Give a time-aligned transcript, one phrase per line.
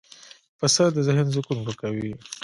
[0.59, 2.11] پسه د ذهن سکون ورکوي.